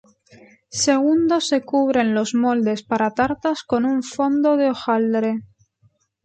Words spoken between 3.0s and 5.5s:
tartas con un fondo de hojaldre.